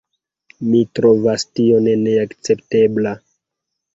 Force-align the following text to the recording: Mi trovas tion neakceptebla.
Mi 0.69 0.79
trovas 0.99 1.43
tion 1.59 1.91
neakceptebla. 2.05 3.13